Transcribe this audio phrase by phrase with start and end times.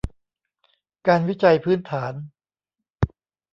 [1.07, 2.13] การวิจัยพื้นฐาน